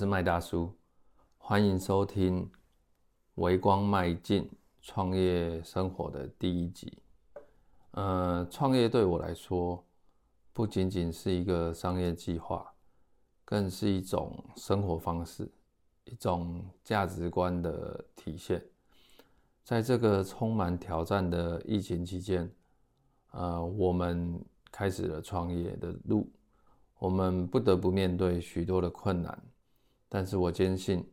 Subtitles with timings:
[0.00, 0.74] 是麦大叔，
[1.36, 2.42] 欢迎收听
[3.34, 4.50] 《微光迈进
[4.80, 7.02] 创业生活》的第一集。
[7.90, 9.84] 呃，创业对我来说，
[10.54, 12.72] 不仅仅是一个商业计划，
[13.44, 15.46] 更是一种生活方式，
[16.04, 18.64] 一种价值观的体现。
[19.62, 22.50] 在这个充满挑战的疫情期间，
[23.32, 26.26] 呃，我们开始了创业的路。
[26.98, 29.38] 我们不得不面对许多的困难，
[30.10, 31.08] 但是我坚信，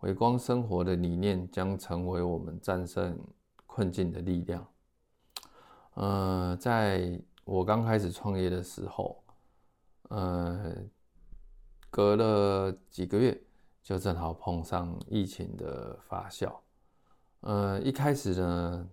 [0.00, 3.16] 微光生活的理念将成为我们战胜
[3.66, 4.66] 困境的力量。
[5.94, 9.22] 呃，在我刚开始创业的时候，
[10.08, 10.74] 呃，
[11.90, 13.38] 隔了几个月，
[13.82, 16.50] 就正好碰上疫情的发酵。
[17.40, 18.88] 呃，一开始呢，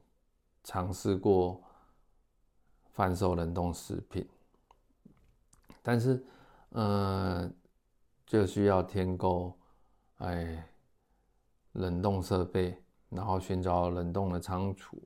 [0.63, 1.63] 尝试过
[2.91, 4.27] 贩售冷冻食品。
[5.81, 6.21] 但是，
[6.71, 7.49] 呃，
[8.27, 9.57] 就需要添购，
[10.17, 10.69] 哎，
[11.71, 12.77] 冷冻设备，
[13.09, 15.01] 然后寻找冷冻的仓储，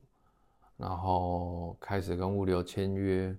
[0.76, 3.34] 然后开始跟物流签约，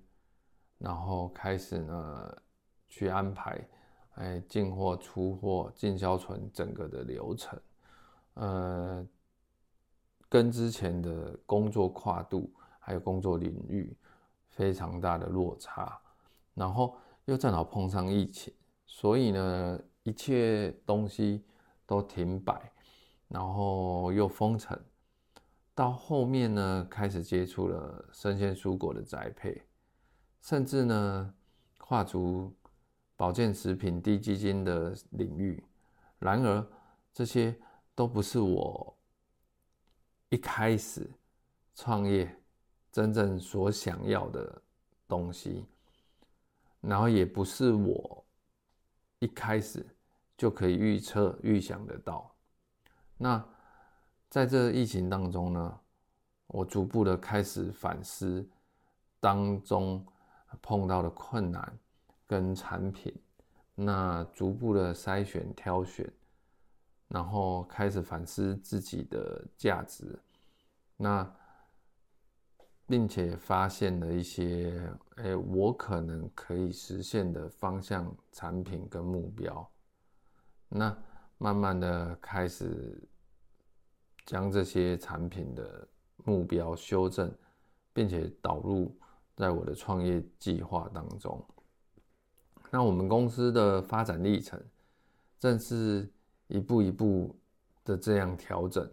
[0.78, 2.36] 然后开始呢
[2.88, 3.68] 去安排，
[4.14, 7.60] 哎，进货、出货、进销存整个的流程，
[8.34, 9.06] 呃，
[10.28, 13.94] 跟之前的工作跨度还有工作领域
[14.48, 16.00] 非常大的落差，
[16.54, 16.96] 然后。
[17.26, 18.52] 又正好碰上疫情，
[18.94, 21.42] 所以呢，一切东西
[21.86, 22.70] 都停摆，
[23.26, 24.78] 然后又封城。
[25.74, 29.62] 到后面呢，开始接触了生鲜蔬果的栽培，
[30.42, 31.34] 甚至呢，
[31.78, 32.54] 跨足
[33.16, 35.64] 保健食品、低基金的领域。
[36.18, 36.64] 然而，
[37.14, 37.58] 这些
[37.94, 38.94] 都不是我
[40.28, 41.10] 一开始
[41.74, 42.30] 创业
[42.92, 44.62] 真正所想要的
[45.08, 45.64] 东西。
[46.82, 48.21] 然后也不是我
[49.22, 49.86] 一开始
[50.36, 52.34] 就可以预测、预想得到。
[53.16, 53.44] 那
[54.28, 55.80] 在这疫情当中呢，
[56.48, 58.44] 我逐步的开始反思
[59.20, 60.04] 当中
[60.60, 61.78] 碰到的困难
[62.26, 63.14] 跟产品，
[63.76, 66.12] 那逐步的筛选、挑选，
[67.06, 70.18] 然后开始反思自己的价值。
[70.96, 71.32] 那
[72.92, 79.66] 并且发现了一些，哎，我可能可以实现的方向、产品跟目标。
[80.68, 80.94] 那
[81.38, 83.02] 慢慢的开始
[84.26, 87.34] 将这些产品的目标修正，
[87.94, 88.94] 并且导入
[89.36, 91.42] 在我的创业计划当中。
[92.70, 94.62] 那我们公司的发展历程，
[95.38, 96.12] 正是
[96.46, 97.34] 一步一步
[97.86, 98.86] 的这样调整，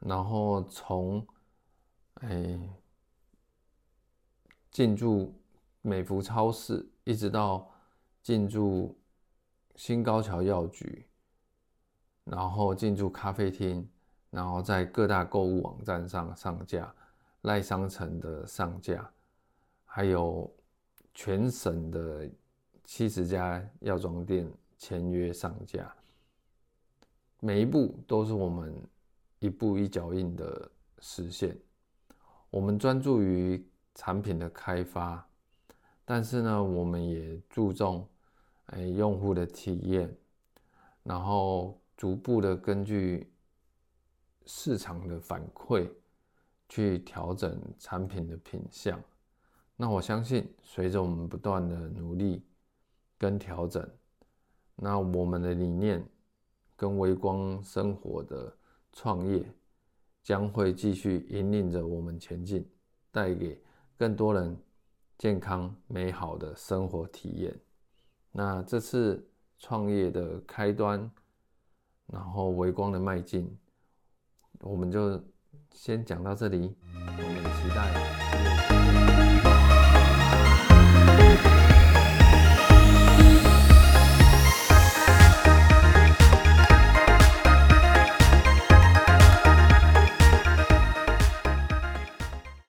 [0.00, 1.26] 然后从，
[2.16, 2.60] 哎。
[4.70, 5.34] 进驻
[5.82, 7.68] 美孚超市，一直到
[8.22, 8.96] 进驻
[9.74, 11.04] 新高桥药局，
[12.22, 13.88] 然后进驻咖啡厅，
[14.30, 16.94] 然后在各大购物网站上上架，
[17.42, 19.12] 赖商城的上架，
[19.84, 20.48] 还有
[21.14, 22.30] 全省的
[22.84, 24.48] 七十家药妆店
[24.78, 25.92] 签约上架，
[27.40, 28.72] 每一步都是我们
[29.40, 30.70] 一步一脚印的
[31.00, 31.58] 实现。
[32.50, 33.66] 我们专注于。
[33.94, 35.28] 产品的开发，
[36.04, 38.08] 但是呢，我们也注重
[38.66, 40.16] 哎用户的体验，
[41.02, 43.30] 然后逐步的根据
[44.46, 45.90] 市场的反馈
[46.68, 48.98] 去调整产品的品相。
[49.76, 52.42] 那我相信，随着我们不断的努力
[53.18, 53.86] 跟调整，
[54.76, 56.02] 那我们的理念
[56.76, 58.56] 跟微光生活的
[58.92, 59.44] 创业
[60.22, 62.66] 将会继续引领着我们前进，
[63.10, 63.60] 带给。
[64.00, 64.56] 更多人
[65.18, 67.54] 健康美好的生活体验。
[68.32, 69.28] 那这次
[69.58, 71.10] 创业的开端，
[72.06, 73.54] 然后微光的迈进，
[74.60, 75.22] 我们就
[75.72, 76.74] 先讲到这里。
[76.94, 77.68] 我们期
[79.34, 79.39] 待。